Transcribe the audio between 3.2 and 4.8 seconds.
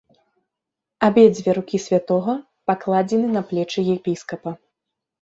на плечы епіскапа.